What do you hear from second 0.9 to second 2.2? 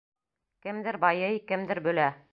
байый, кемдер бөлә.